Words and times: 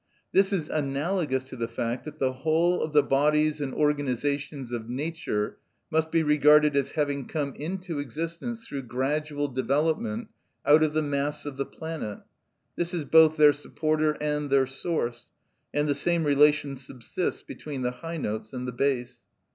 This 0.31 0.51
is 0.51 0.67
analogous 0.67 1.43
to 1.43 1.55
the 1.55 1.67
fact 1.67 2.05
that 2.05 2.17
the 2.17 2.33
whole 2.33 2.81
of 2.81 2.91
the 2.91 3.03
bodies 3.03 3.61
and 3.61 3.71
organisations 3.71 4.71
of 4.71 4.89
nature 4.89 5.59
must 5.91 6.09
be 6.09 6.23
regarded 6.23 6.75
as 6.75 6.93
having 6.93 7.27
come 7.27 7.53
into 7.53 7.99
existence 7.99 8.65
through 8.65 8.81
gradual 8.87 9.47
development 9.47 10.29
out 10.65 10.81
of 10.81 10.93
the 10.93 11.03
mass 11.03 11.45
of 11.45 11.57
the 11.57 11.67
planet; 11.67 12.17
this 12.75 12.95
is 12.95 13.05
both 13.05 13.37
their 13.37 13.53
supporter 13.53 14.17
and 14.19 14.49
their 14.49 14.65
source, 14.65 15.29
and 15.71 15.87
the 15.87 15.93
same 15.93 16.23
relation 16.23 16.75
subsists 16.75 17.43
between 17.43 17.83
the 17.83 17.91
high 18.01 18.17
notes 18.17 18.53
and 18.53 18.67
the 18.67 18.73
bass. 18.73 19.23